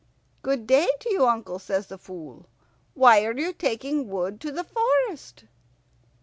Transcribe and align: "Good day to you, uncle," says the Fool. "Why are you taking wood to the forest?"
"Good 0.41 0.65
day 0.65 0.89
to 1.01 1.11
you, 1.11 1.27
uncle," 1.27 1.59
says 1.59 1.85
the 1.85 1.97
Fool. 1.99 2.47
"Why 2.95 3.23
are 3.23 3.37
you 3.37 3.53
taking 3.53 4.09
wood 4.09 4.41
to 4.41 4.51
the 4.51 4.63
forest?" 4.63 5.43